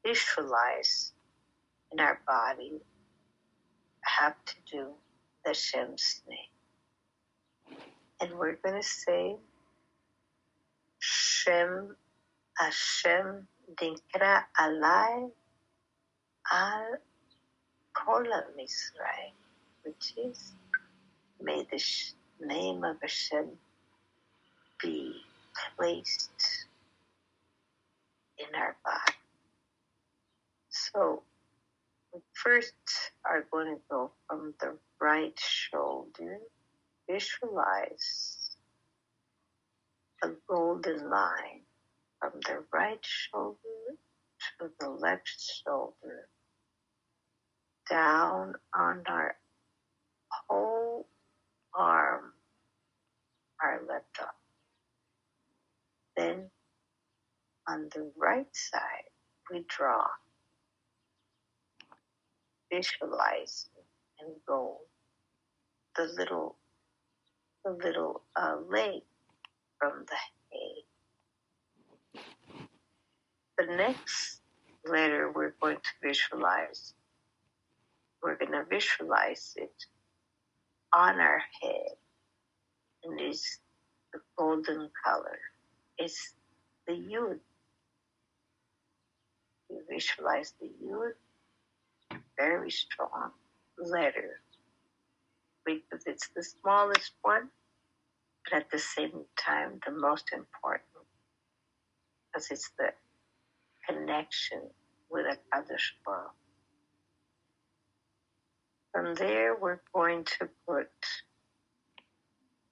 visualized 0.07 1.13
in 1.91 1.99
our 1.99 2.21
body 2.25 2.81
have 4.03 4.37
to 4.45 4.55
do 4.71 4.85
with 5.45 5.57
Hashem's 5.57 6.23
name. 6.29 7.79
And 8.21 8.39
we're 8.39 8.59
going 8.63 8.81
to 8.81 8.87
say 8.87 9.35
Shem 11.47 11.95
Hashem 12.59 13.47
Dinkra 13.77 14.43
Alai 14.59 15.31
Al 16.51 16.97
Kola 17.95 18.45
Misrael, 18.59 19.33
which 19.85 20.15
is 20.17 20.55
may 21.41 21.65
the 21.71 21.81
name 22.45 22.83
of 22.83 22.97
Hashem 23.01 23.51
be 24.83 25.23
placed 25.77 26.67
in 28.39 28.53
our 28.57 28.77
body. 28.85 29.17
So 30.71 31.23
we 32.13 32.21
first 32.33 32.75
are 33.25 33.47
going 33.53 33.77
to 33.77 33.81
go 33.89 34.11
from 34.27 34.53
the 34.61 34.77
right 35.01 35.39
shoulder, 35.39 36.39
visualize 37.09 38.36
a 40.23 40.29
golden 40.49 41.11
line 41.11 41.63
from 42.21 42.33
the 42.47 42.65
right 42.73 43.05
shoulder 43.05 43.59
to 44.59 44.71
the 44.81 44.89
left 44.89 45.29
shoulder, 45.65 46.29
down 47.91 48.55
on 48.75 49.03
our 49.07 49.37
whole 50.29 51.07
arm, 51.75 52.33
our 53.63 53.81
left 53.89 54.19
arm. 54.21 54.31
Then 56.17 56.51
on 57.69 57.89
the 57.95 58.11
right 58.17 58.49
side, 58.53 59.11
we 59.51 59.65
draw, 59.69 60.07
visualize, 62.73 63.69
and 64.21 64.31
go. 64.47 64.79
The 65.97 66.13
little, 66.19 66.57
the 67.65 67.71
little 67.71 68.23
uh, 68.37 68.57
leg 68.69 69.03
from 69.79 70.05
the 70.09 70.17
head. 72.17 72.25
The 73.59 73.77
next 73.77 74.41
letter 74.85 75.33
we're 75.35 75.55
going 75.61 75.77
to 75.77 76.09
visualize, 76.09 76.95
we're 78.23 78.37
going 78.37 78.53
to 78.53 78.65
visualize 78.69 79.55
it 79.57 79.87
on 80.95 81.21
our 81.21 81.43
head. 81.63 81.97
And 83.05 83.21
is 83.21 83.61
the 84.13 84.21
golden 84.37 84.91
color. 85.05 85.39
It's 85.99 86.35
the 86.87 86.95
Yud. 86.95 87.39
You 89.71 89.83
visualize 89.91 90.55
the 90.61 90.71
Yud, 90.85 91.13
very 92.39 92.71
strong 92.71 93.31
letter, 93.79 94.41
because 95.65 96.05
it's 96.07 96.29
the 96.35 96.43
smallest 96.43 97.13
one, 97.23 97.49
but 98.51 98.59
at 98.59 98.71
the 98.71 98.79
same 98.79 99.25
time 99.37 99.81
the 99.87 99.93
most 99.93 100.33
important, 100.33 100.85
because 102.33 102.51
it's 102.51 102.71
the 102.79 102.91
connection 103.89 104.63
with 105.11 105.27
a 105.27 105.39
Kadosh 105.55 105.93
Baruch. 106.05 106.33
From 108.93 109.15
there, 109.15 109.57
we're 109.57 109.81
going 109.95 110.25
to 110.25 110.49
put 110.69 110.91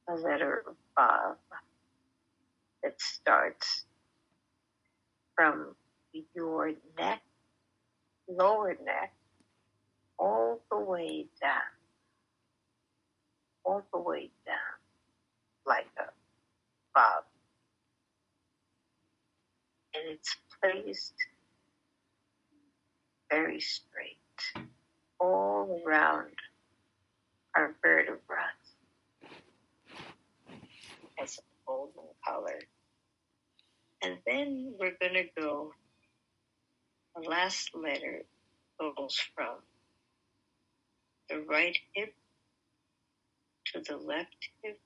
a 0.09 0.15
letter 0.15 0.65
Vav 0.99 1.37
that 2.83 3.01
starts 3.01 3.85
from 5.37 5.75
your 6.35 6.73
neck, 6.99 7.23
lower 8.29 8.77
neck, 8.85 9.15
all 10.19 10.61
the 10.71 10.79
way 10.79 11.27
down, 11.41 11.73
all 13.65 13.83
the 13.93 14.01
way 14.01 14.31
down, 14.47 14.74
like 15.67 15.87
a 15.99 16.05
bob. 16.95 17.25
And 19.95 20.05
it's 20.09 20.37
placed 20.63 21.15
very 23.31 23.61
straight 23.61 24.67
all 25.21 25.83
around 25.87 26.33
our 27.57 27.75
vertebrae 27.83 28.37
as 31.23 31.39
a 31.39 31.43
golden 31.67 32.03
color. 32.27 32.61
And 34.03 34.19
then 34.27 34.75
we're 34.79 34.97
going 35.01 35.15
to 35.15 35.41
go, 35.41 35.73
the 37.17 37.29
last 37.29 37.71
letter 37.75 38.25
goes 38.79 39.19
from 39.35 39.57
the 41.31 41.41
right 41.41 41.77
hip 41.95 42.15
to 43.73 43.81
the 43.81 43.97
left 43.97 44.49
hip, 44.63 44.79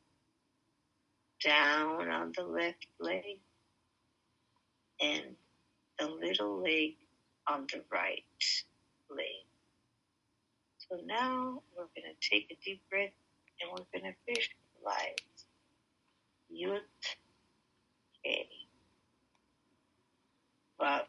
down 1.45 2.09
on 2.11 2.33
the 2.37 2.45
left 2.45 2.87
leg, 3.01 3.39
and 5.01 5.23
the 5.99 6.07
little 6.07 6.63
leg 6.63 6.97
on 7.49 7.67
the 7.73 7.83
right 7.91 8.25
leg. 9.11 9.45
So 10.79 10.99
now 11.05 11.63
we're 11.77 11.85
going 11.95 12.15
to 12.15 12.31
take 12.31 12.51
a 12.51 12.65
deep 12.65 12.81
breath 12.91 13.11
and 13.61 13.71
we're 13.71 14.01
going 14.01 14.13
to 14.13 14.19
visualize 14.27 15.15
Yud 16.53 16.81
K. 18.25 18.49
Vav 20.81 21.03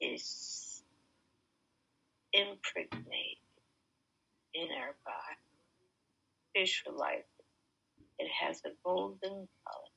is 0.00 0.82
impregnated 2.32 3.38
in 4.54 4.68
our 4.80 4.94
body. 5.04 5.47
It. 6.66 7.26
It 8.18 8.28
has 8.40 8.60
a 8.66 8.70
golden 8.84 9.30
color. 9.30 9.92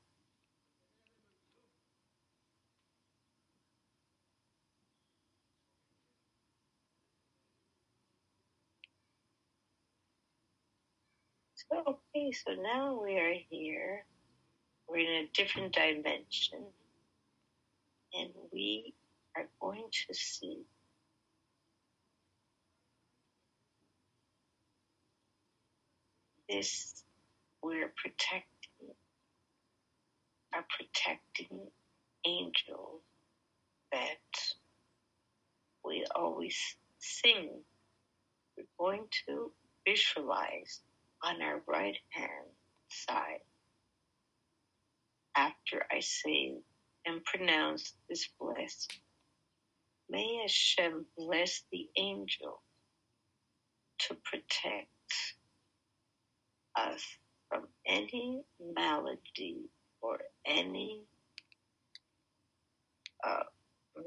So, 11.55 11.83
okay, 12.15 12.31
so 12.31 12.53
now 12.61 13.01
we 13.03 13.17
are 13.17 13.35
here. 13.49 14.05
We're 14.87 14.99
in 14.99 15.25
a 15.25 15.29
different 15.33 15.73
dimension. 15.73 16.65
And 18.13 18.31
we 18.51 18.93
are 19.37 19.47
going 19.61 19.87
to 20.07 20.13
see 20.13 20.63
this. 26.51 27.03
We're 27.63 27.93
protecting, 27.95 28.95
are 30.53 30.65
protecting 30.77 31.67
angels 32.25 33.01
that 33.91 34.17
we 35.85 36.05
always 36.15 36.57
sing. 36.99 37.49
We're 38.57 38.65
going 38.79 39.05
to 39.27 39.51
visualize 39.87 40.81
on 41.23 41.41
our 41.41 41.61
right 41.67 41.97
hand 42.09 42.49
side 42.89 43.41
after 45.35 45.85
I 45.91 45.99
say 45.99 46.55
and 47.05 47.23
pronounce 47.23 47.93
this 48.09 48.27
blessing. 48.39 48.99
May 50.09 50.39
Hashem 50.41 51.05
bless 51.17 51.63
the 51.71 51.87
angel 51.95 52.61
to 53.99 54.15
protect 54.15 54.89
us 56.75 57.03
from 57.49 57.67
any 57.87 58.43
malady 58.75 59.69
or 60.01 60.19
any 60.45 61.01
uh, 63.25 63.43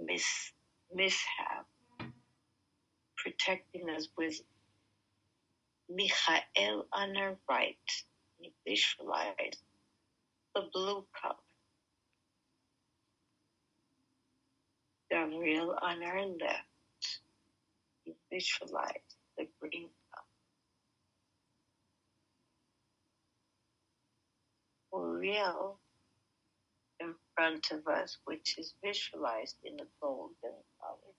mis- 0.05 0.53
mishap, 0.95 1.67
protecting 3.17 3.91
us 3.91 4.09
with 4.19 4.41
Michael 5.91 6.87
on 6.93 7.17
our 7.17 7.37
right. 7.49 7.77
You 8.41 8.51
visualize 8.67 9.63
the 10.55 10.63
blue 10.73 11.05
color. 11.21 11.37
Gabriel 15.11 15.77
on 15.83 16.03
our 16.03 16.27
left. 16.27 17.21
You 18.05 18.15
visualize 18.33 18.93
the 19.39 19.47
green 19.61 19.89
Uriel 25.25 25.79
in 27.01 27.15
front 27.35 27.71
of 27.73 27.87
us, 27.87 28.19
which 28.25 28.57
is 28.59 28.75
visualized 28.85 29.57
in 29.65 29.77
the 29.77 29.87
golden 30.01 30.55
color. 30.81 31.15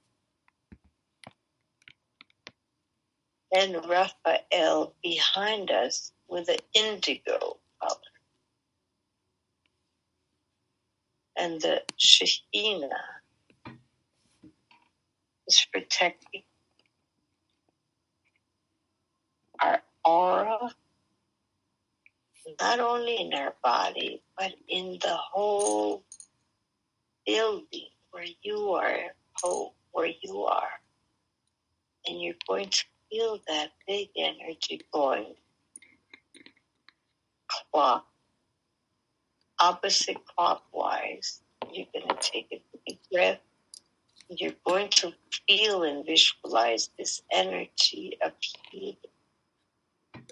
and 3.55 3.75
Raphael 3.87 4.93
behind 5.01 5.71
us 5.71 6.11
with 6.27 6.49
an 6.49 6.57
indigo 6.73 7.57
color. 7.81 7.99
And 11.37 11.61
the 11.61 11.83
Shekhinah 11.97 12.89
is 15.47 15.67
protecting 15.71 16.43
our 19.61 19.81
aura, 20.03 20.75
not 22.59 22.79
only 22.79 23.21
in 23.21 23.33
our 23.33 23.55
body, 23.63 24.21
but 24.37 24.53
in 24.67 24.99
the 25.01 25.15
whole 25.15 26.03
building 27.25 27.89
where 28.11 28.25
you 28.41 28.71
are, 28.73 28.99
where 29.91 30.11
you 30.21 30.43
are. 30.43 30.69
And 32.07 32.21
you're 32.21 32.35
going 32.47 32.69
to 32.69 32.83
feel 33.09 33.39
that 33.47 33.71
big 33.87 34.09
energy 34.15 34.81
going 34.93 35.33
clock, 37.47 38.05
opposite 39.59 40.17
clockwise. 40.25 41.41
You're 41.71 41.87
going 41.93 42.07
to 42.07 42.15
take 42.19 42.47
a 42.51 42.61
deep 42.87 42.99
breath. 43.11 43.39
You're 44.29 44.53
going 44.65 44.89
to 44.89 45.13
feel 45.47 45.83
and 45.83 46.05
visualize 46.05 46.89
this 46.97 47.21
energy 47.31 48.17
of 48.23 48.33
healing. 48.71 48.97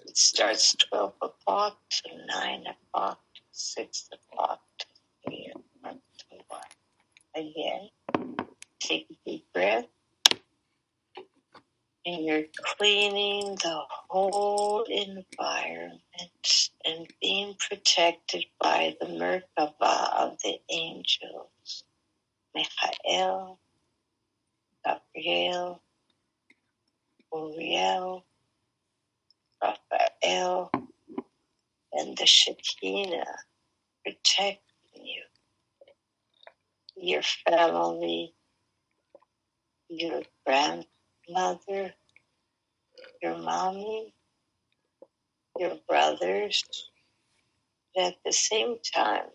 It 0.06 0.16
starts 0.16 0.74
12 0.74 1.14
o'clock 1.22 1.78
to 1.90 2.10
9 2.26 2.64
o'clock 2.66 3.20
to 3.34 3.40
6 3.52 4.08
o'clock 4.12 4.60
to 4.78 4.86
3 5.26 5.52
o'clock 5.54 5.98
to 6.18 6.36
1. 6.48 6.60
Again, 7.36 8.36
take 8.80 9.06
a 9.10 9.30
deep 9.30 9.46
breath 9.52 9.86
and 12.06 12.24
you're 12.24 12.44
cleaning 12.76 13.54
the 13.56 13.82
whole 14.08 14.84
environment 14.84 16.00
and 16.84 17.06
being 17.20 17.54
protected 17.58 18.44
by 18.60 18.94
the 19.00 19.06
Merkava 19.06 20.12
of 20.18 20.38
the 20.42 20.58
angels, 20.68 21.84
Michael, 22.54 23.58
Gabriel, 24.84 25.80
Uriel, 27.32 28.24
Raphael, 29.64 30.70
and 31.92 32.16
the 32.18 32.26
Shekinah 32.26 33.24
protecting 34.04 34.60
you, 34.94 35.22
your 36.96 37.22
family, 37.22 38.34
your 39.88 40.22
grandmother, 40.46 41.94
your 43.22 43.38
mommy, 43.38 44.14
your 45.58 45.78
brothers. 45.88 46.64
But 47.94 48.04
at 48.04 48.16
the 48.24 48.32
same 48.32 48.76
time, 48.94 49.28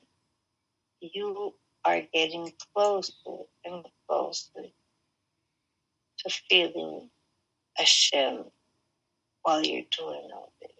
you 1.01 1.55
are 1.85 2.01
getting 2.13 2.51
closer 2.75 3.13
and 3.65 3.85
closer 4.07 4.65
to 6.19 6.29
feeling 6.49 7.09
Hashem 7.77 8.43
while 9.43 9.63
you're 9.63 9.83
doing 9.97 10.29
all 10.33 10.53
this. 10.61 10.71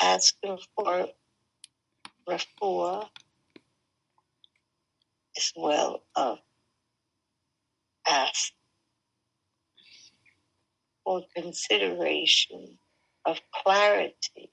Asking 0.00 0.58
for 0.76 1.06
refuah 2.28 3.08
as 5.36 5.52
well 5.56 6.02
of 6.16 6.38
ask 8.08 8.52
for 11.04 11.22
consideration 11.36 12.78
of 13.26 13.40
clarity 13.52 14.50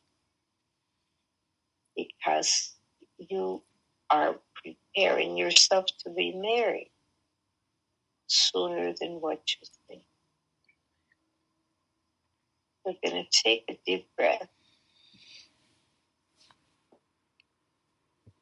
because 1.96 2.76
you 3.18 3.62
are 4.10 4.36
preparing 4.64 5.38
yourself 5.38 5.86
to 6.04 6.12
be 6.12 6.34
married 6.36 6.92
sooner 8.28 8.94
than 9.00 9.22
what 9.22 9.42
you 9.50 9.68
think. 9.88 10.04
We're 12.86 12.96
going 13.04 13.24
to 13.24 13.30
take 13.44 13.66
a 13.70 13.78
deep 13.86 14.08
breath. 14.18 14.48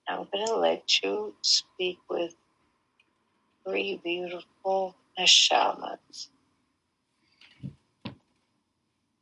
I'm 0.07 0.27
going 0.31 0.47
to 0.47 0.55
let 0.55 1.03
you 1.03 1.35
speak 1.41 1.99
with 2.09 2.33
three 3.65 3.99
beautiful 4.03 4.95
neshamas 5.19 6.29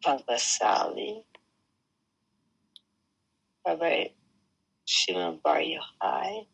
Baba 0.04 0.40
Sali, 0.40 1.26
Rabbi 3.66 4.06
Shimon 4.86 5.40
Bar 5.44 5.60
Yochai, 5.60 6.46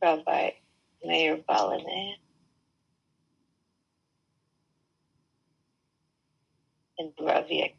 Rabbi 0.00 0.50
Meir 1.04 1.38
Baal 1.48 1.70
HaNes, 1.72 2.18
and 7.00 7.12
Ravi 7.20 7.74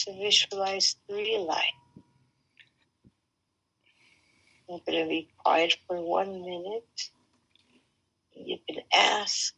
To 0.00 0.12
visualize 0.14 0.96
three 1.08 1.38
lights. 1.38 1.84
I'm 4.70 4.80
going 4.86 5.04
to 5.04 5.08
be 5.08 5.28
quiet 5.44 5.76
for 5.86 6.00
one 6.00 6.42
minute. 6.42 7.10
You 8.34 8.58
can 8.68 8.82
ask 8.94 9.54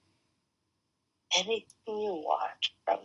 anything 1.38 1.64
you 1.86 2.22
want 2.24 2.70
from 2.84 2.98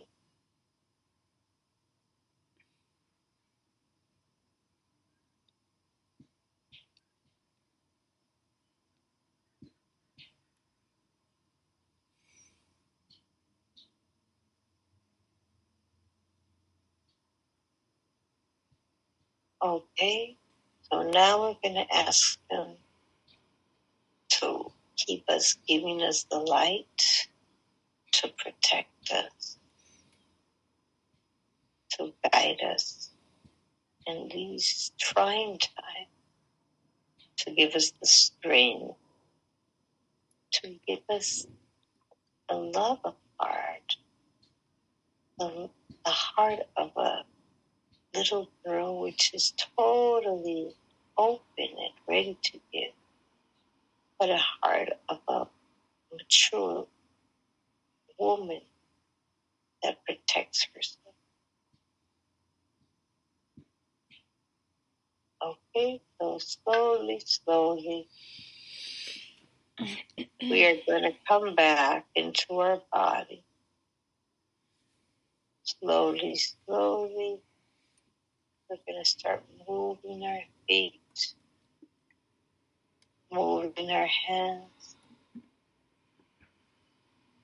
Okay, 19.62 20.38
so 20.90 21.02
now 21.10 21.40
we're 21.42 21.56
going 21.62 21.74
to 21.86 21.94
ask 21.94 22.38
them 22.50 22.76
to 24.30 24.72
keep 24.96 25.28
us, 25.28 25.56
giving 25.68 26.02
us 26.02 26.24
the 26.30 26.38
light 26.38 27.28
to 28.12 28.28
protect 28.38 29.10
us, 29.12 29.58
to 31.90 32.14
guide 32.32 32.62
us 32.72 33.10
in 34.06 34.30
these 34.32 34.92
trying 34.98 35.58
times, 35.58 36.08
to 37.36 37.50
give 37.50 37.74
us 37.74 37.92
the 38.00 38.06
strength, 38.06 38.94
to 40.52 40.74
give 40.88 41.00
us 41.10 41.46
the 42.48 42.56
love 42.56 43.00
of 43.04 43.14
heart, 43.38 43.96
the, 45.38 45.68
the 46.06 46.10
heart 46.10 46.60
of 46.78 46.92
a 46.96 47.24
little 48.14 48.48
girl 48.64 49.00
which 49.00 49.32
is 49.34 49.52
totally 49.76 50.74
open 51.18 51.42
and 51.58 51.94
ready 52.08 52.38
to 52.42 52.60
give 52.72 52.92
but 54.20 54.28
a 54.30 54.36
heart 54.36 54.90
of 55.08 55.18
a 55.28 55.46
mature 56.12 56.86
woman 58.18 58.60
that 59.82 60.04
protects 60.04 60.66
herself. 60.74 61.14
Okay, 65.42 66.02
so 66.20 66.38
slowly, 66.38 67.22
slowly, 67.24 68.08
we 70.42 70.66
are 70.66 70.76
going 70.86 71.04
to 71.04 71.14
come 71.26 71.54
back 71.54 72.04
into 72.14 72.60
our 72.60 72.82
body. 72.92 73.42
Slowly, 75.62 76.36
slowly, 76.36 77.38
we're 78.70 78.76
going 78.86 79.02
to 79.02 79.08
start 79.08 79.42
moving 79.68 80.24
our 80.24 80.42
feet 80.68 81.00
moving 83.32 83.90
our 83.90 84.08
hands. 84.28 84.96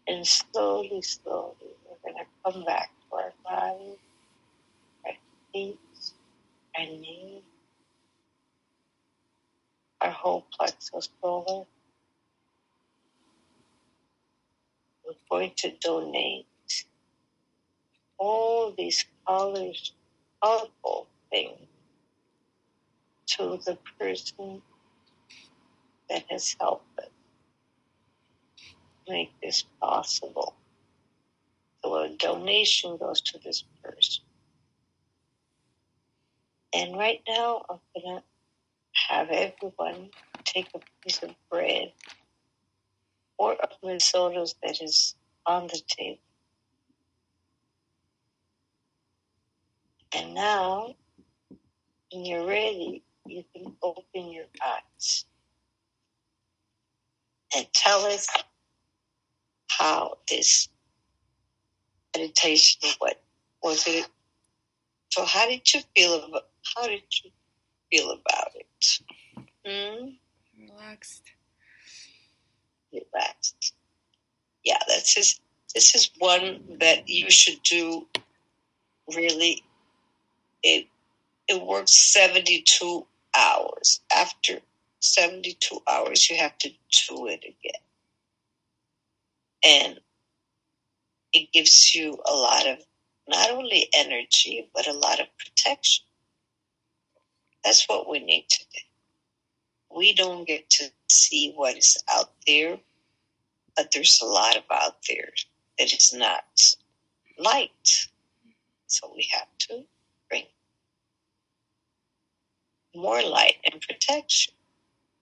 And 0.08 0.26
slowly, 0.26 1.02
slowly, 1.02 1.54
we're 1.84 2.12
going 2.12 2.24
to 2.24 2.52
come 2.52 2.64
back 2.64 2.90
to 3.10 3.16
our 3.16 3.32
body, 3.44 3.98
our 5.04 5.12
feet, 5.52 5.78
our 6.78 6.86
knees, 6.86 7.42
our 10.00 10.10
whole 10.10 10.46
plexus 10.56 11.08
solar. 11.20 11.64
We're 15.04 15.14
going 15.28 15.52
to 15.56 15.72
donate 15.80 16.46
all 18.18 18.72
these 18.76 19.04
colors, 19.26 19.92
colorful 20.42 21.08
to 23.26 23.60
the 23.64 23.78
person 23.98 24.62
that 26.08 26.24
has 26.30 26.56
helped 26.60 27.00
make 29.08 29.32
this 29.42 29.64
possible. 29.80 30.54
So 31.84 31.94
a 31.94 32.08
donation 32.10 32.96
goes 32.96 33.20
to 33.22 33.38
this 33.38 33.64
person. 33.82 34.24
And 36.74 36.96
right 36.96 37.20
now, 37.28 37.64
I'm 37.70 37.78
going 37.94 38.16
to 38.18 38.22
have 39.08 39.30
everyone 39.30 40.10
take 40.44 40.68
a 40.74 40.80
piece 41.02 41.22
of 41.22 41.30
bread 41.50 41.92
or 43.38 43.54
of 43.54 43.70
risotto 43.82 44.46
that 44.62 44.82
is 44.82 45.14
on 45.46 45.68
the 45.68 45.80
table. 45.86 46.18
And 50.14 50.34
now, 50.34 50.94
when 52.12 52.24
you're 52.24 52.46
ready, 52.46 53.02
you 53.26 53.44
can 53.54 53.76
open 53.82 54.32
your 54.32 54.46
eyes 54.64 55.24
and 57.54 57.66
tell 57.72 58.04
us 58.04 58.28
how 59.68 60.16
this 60.28 60.68
meditation 62.16 62.90
what 62.98 63.20
was 63.62 63.86
it 63.86 64.06
so 65.10 65.24
how 65.24 65.46
did 65.48 65.72
you 65.72 65.80
feel 65.94 66.24
about 66.24 66.46
how 66.74 66.86
did 66.86 67.02
you 67.24 67.30
feel 67.90 68.10
about 68.10 68.52
it? 68.54 69.00
Hmm? 69.64 70.08
relaxed. 70.60 71.22
Relaxed. 72.92 73.74
Yeah 74.64 74.78
that's 74.88 75.14
just 75.14 75.40
this 75.74 75.94
is 75.94 76.10
one 76.18 76.78
that 76.80 77.08
you 77.08 77.30
should 77.30 77.62
do 77.62 78.06
really 79.14 79.62
it 80.62 80.86
it 81.48 81.62
works 81.62 81.92
72 82.12 83.06
hours 83.36 84.00
after 84.14 84.60
72 85.00 85.82
hours 85.88 86.28
you 86.30 86.36
have 86.36 86.56
to 86.58 86.68
do 87.08 87.26
it 87.28 87.44
again 87.44 87.82
and 89.64 90.00
it 91.32 91.52
gives 91.52 91.94
you 91.94 92.18
a 92.26 92.32
lot 92.32 92.66
of 92.66 92.78
not 93.28 93.50
only 93.50 93.88
energy, 93.94 94.68
but 94.74 94.86
a 94.86 94.92
lot 94.92 95.20
of 95.20 95.26
protection. 95.38 96.04
That's 97.64 97.86
what 97.88 98.08
we 98.08 98.20
need 98.20 98.48
to 98.48 98.64
do. 98.72 99.96
We 99.96 100.14
don't 100.14 100.46
get 100.46 100.68
to 100.70 100.90
see 101.08 101.52
what 101.54 101.76
is 101.76 102.02
out 102.12 102.30
there, 102.46 102.78
but 103.76 103.90
there's 103.92 104.20
a 104.22 104.26
lot 104.26 104.56
of 104.56 104.62
out 104.70 104.96
there 105.08 105.30
that 105.78 105.92
is 105.92 106.14
not 106.14 106.44
light. 107.38 108.08
So 108.86 109.12
we 109.14 109.28
have 109.32 109.48
to 109.68 109.84
bring 110.30 110.44
more 112.96 113.22
light 113.22 113.56
and 113.70 113.80
protection. 113.80 114.54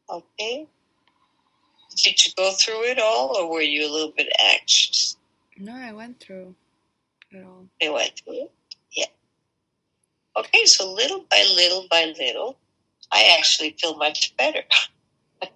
Okay? 0.08 0.66
Did 1.96 2.24
you 2.24 2.32
go 2.36 2.52
through 2.52 2.84
it 2.84 2.98
all, 2.98 3.36
or 3.36 3.50
were 3.50 3.60
you 3.60 3.88
a 3.88 3.92
little 3.92 4.12
bit 4.16 4.28
anxious? 4.52 5.16
No, 5.56 5.74
I 5.74 5.92
went 5.92 6.20
through 6.20 6.54
it 7.30 7.44
all. 7.44 7.66
You 7.80 7.92
went 7.92 8.12
through 8.18 8.44
it? 8.44 8.52
Yeah. 8.92 9.06
Okay, 10.36 10.64
so 10.64 10.92
little 10.92 11.24
by 11.30 11.44
little 11.54 11.86
by 11.90 12.12
little, 12.18 12.58
I 13.12 13.36
actually 13.38 13.76
feel 13.80 13.96
much 13.96 14.36
better. 14.36 14.62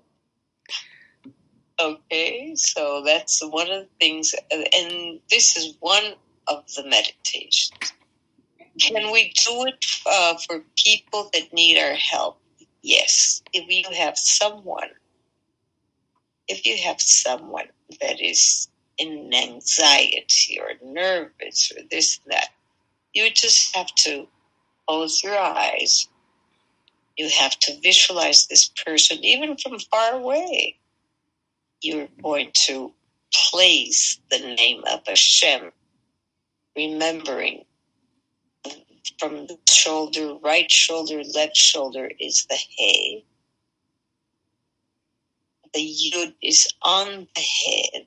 okay, 1.81 2.55
so 2.55 3.03
that's 3.05 3.43
one 3.45 3.71
of 3.71 3.83
the 3.83 3.89
things, 3.99 4.35
and 4.51 5.21
this 5.31 5.57
is 5.57 5.75
one 5.81 6.15
of 6.47 6.65
the 6.75 6.85
meditations. 6.85 7.73
Can 8.79 9.13
we 9.13 9.33
do 9.47 9.67
it 9.67 9.87
uh, 10.07 10.37
for 10.47 10.63
people 10.77 11.31
that 11.33 11.53
need 11.53 11.79
our 11.79 11.95
help? 11.95 12.41
Yes. 12.83 13.43
If 13.53 13.69
you 13.69 13.95
have 13.97 14.19
someone 14.19 14.89
if 16.49 16.65
you 16.67 16.77
have 16.79 17.01
someone 17.01 17.67
that 18.01 18.21
is 18.21 18.69
in 18.97 19.33
anxiety 19.33 20.59
or 20.61 20.73
nervous 20.83 21.71
or 21.77 21.83
this 21.91 22.19
and 22.25 22.33
that, 22.33 22.49
you 23.13 23.31
just 23.31 23.75
have 23.77 23.95
to 23.95 24.27
close 24.89 25.23
your 25.23 25.39
eyes. 25.39 26.09
You 27.17 27.29
have 27.41 27.59
to 27.61 27.79
visualize 27.81 28.47
this 28.47 28.71
person, 28.87 29.19
even 29.23 29.57
from 29.57 29.79
far 29.79 30.15
away. 30.15 30.77
You're 31.83 32.09
going 32.23 32.51
to 32.67 32.93
place 33.51 34.19
the 34.31 34.39
name 34.39 34.83
of 34.91 35.01
Hashem, 35.07 35.73
remembering 36.77 37.65
from 39.19 39.47
the 39.47 39.59
shoulder, 39.69 40.35
right 40.43 40.71
shoulder, 40.71 41.23
left 41.35 41.57
shoulder 41.57 42.11
is 42.19 42.47
the 42.49 42.59
hay 42.79 43.25
the 45.75 45.81
yud 45.81 46.35
is 46.43 46.69
on 46.83 47.29
the 47.35 47.41
head 47.41 48.07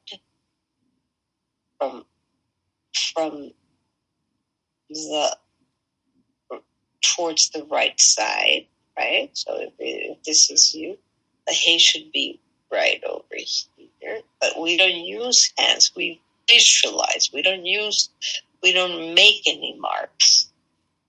from 1.79 2.05
from 3.13 3.51
the 4.89 5.37
towards 7.01 7.49
the 7.49 7.65
right 7.65 7.99
side, 7.99 8.67
right? 8.97 9.29
So 9.33 9.57
if, 9.59 9.73
if 9.79 10.23
this 10.23 10.49
is 10.51 10.73
you, 10.73 10.97
the 11.47 11.53
hay 11.53 11.77
should 11.77 12.11
be 12.11 12.39
right 12.71 13.03
over 13.03 13.23
here. 13.35 14.21
But 14.39 14.59
we 14.59 14.77
don't 14.77 15.05
use 15.05 15.51
hands. 15.57 15.91
We 15.95 16.21
visualize. 16.49 17.31
We 17.33 17.41
don't 17.41 17.65
use. 17.65 18.09
We 18.61 18.73
don't 18.73 19.15
make 19.15 19.47
any 19.47 19.77
marks. 19.79 20.50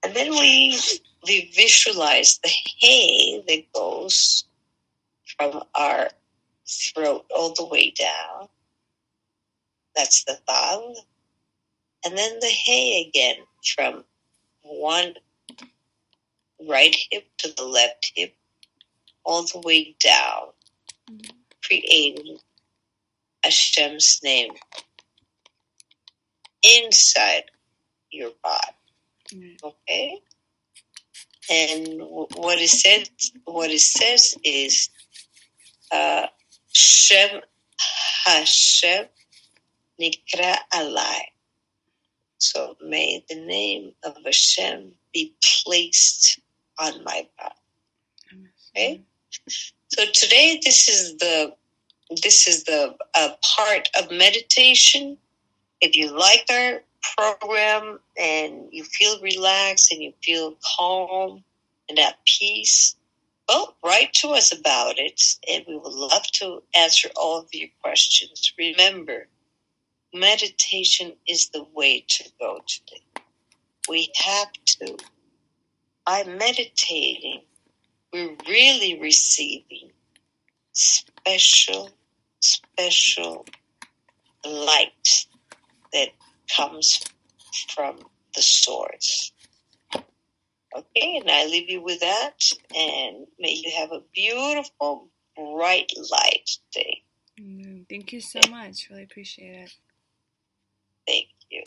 And 0.04 0.14
then 0.14 0.30
we 0.30 0.78
we 1.26 1.52
visualize 1.54 2.38
the 2.42 2.50
hay 2.78 3.42
that 3.46 3.72
goes 3.72 4.44
from 5.36 5.62
our 5.74 6.08
throat 6.68 7.24
all 7.34 7.54
the 7.54 7.66
way 7.66 7.90
down. 7.90 8.48
That's 9.94 10.24
the 10.24 10.38
thumb. 10.48 10.94
And 12.04 12.18
then 12.18 12.40
the 12.40 12.48
hay 12.48 13.06
again 13.08 13.36
from 13.74 14.04
one 14.62 15.14
right 16.68 16.96
hip 17.10 17.26
to 17.38 17.52
the 17.56 17.64
left 17.64 18.12
hip, 18.14 18.34
all 19.24 19.42
the 19.44 19.60
way 19.60 19.94
down, 20.00 20.48
creating 21.64 22.38
Hashem's 23.44 24.20
name 24.22 24.52
inside 26.62 27.44
your 28.10 28.30
body. 28.42 28.81
Mm-hmm. 29.34 29.66
Okay? 29.66 30.20
And 31.50 32.00
what 32.36 32.58
it 32.58 32.68
says, 32.68 33.10
what 33.44 33.70
it 33.70 33.80
says 33.80 34.36
is, 34.44 34.90
uh, 35.90 36.26
Shem 36.72 37.40
Hashem 38.24 39.06
Nikra 40.00 40.56
Alai. 40.72 41.20
So 42.38 42.76
may 42.82 43.24
the 43.28 43.36
name 43.36 43.92
of 44.02 44.16
Hashem 44.24 44.92
be 45.12 45.34
placed 45.64 46.40
on 46.78 47.04
my 47.04 47.28
body. 47.38 48.48
Okay? 48.70 49.02
So 49.88 50.04
today 50.12 50.60
this 50.62 50.88
is 50.88 51.16
the 51.18 51.54
this 52.22 52.46
is 52.46 52.64
the 52.64 52.94
uh, 53.14 53.30
part 53.56 53.88
of 53.98 54.10
meditation. 54.10 55.18
If 55.80 55.96
you 55.96 56.16
like 56.16 56.44
our 56.50 56.82
program 57.16 57.98
and 58.18 58.68
you 58.70 58.84
feel 58.84 59.20
relaxed 59.20 59.92
and 59.92 60.02
you 60.02 60.12
feel 60.22 60.56
calm 60.76 61.42
and 61.88 61.98
at 61.98 62.18
peace, 62.24 62.96
well, 63.48 63.76
write 63.84 64.12
to 64.14 64.28
us 64.28 64.56
about 64.56 64.98
it, 64.98 65.20
and 65.50 65.64
we 65.66 65.76
would 65.76 65.92
love 65.92 66.26
to 66.34 66.62
answer 66.74 67.08
all 67.16 67.40
of 67.40 67.48
your 67.52 67.68
questions. 67.82 68.52
Remember, 68.56 69.26
meditation 70.14 71.12
is 71.26 71.48
the 71.48 71.66
way 71.74 72.04
to 72.08 72.30
go 72.38 72.60
today. 72.66 73.02
We 73.88 74.10
have 74.16 74.52
to. 74.66 74.96
By 76.06 76.24
meditating, 76.24 77.42
we're 78.12 78.36
really 78.48 78.98
receiving 79.00 79.90
special, 80.72 81.90
special 82.40 83.46
light 84.44 85.26
that 85.92 86.08
comes 86.56 87.02
from 87.74 87.98
the 88.34 88.42
source. 88.42 89.32
Okay, 90.74 91.18
and 91.18 91.30
I 91.30 91.44
leave 91.46 91.68
you 91.68 91.82
with 91.82 92.00
that, 92.00 92.50
and 92.74 93.26
may 93.38 93.52
you 93.52 93.70
have 93.76 93.92
a 93.92 94.02
beautiful, 94.14 95.08
bright 95.36 95.92
light 96.10 96.50
day. 96.72 97.02
Mm, 97.38 97.86
thank 97.88 98.12
you 98.12 98.20
so 98.20 98.40
much. 98.50 98.88
Really 98.88 99.02
appreciate 99.02 99.64
it. 99.64 99.74
Thank 101.06 101.28
you. 101.50 101.62